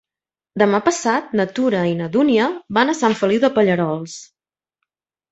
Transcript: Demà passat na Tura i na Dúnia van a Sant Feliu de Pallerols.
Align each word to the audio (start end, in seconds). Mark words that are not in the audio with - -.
Demà 0.59 0.77
passat 0.85 1.27
na 1.39 1.43
Tura 1.59 1.81
i 1.89 1.91
na 1.99 2.07
Dúnia 2.15 2.47
van 2.77 2.93
a 2.93 2.95
Sant 3.01 3.15
Feliu 3.19 3.43
de 3.43 3.51
Pallerols. 3.59 4.15